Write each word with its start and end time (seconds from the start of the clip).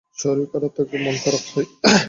শরীর 0.17 0.47
খারাপ 0.51 0.71
থাকলেই 0.77 1.01
মন 1.05 1.15
খারাপ 1.23 1.43
হয়। 1.51 1.67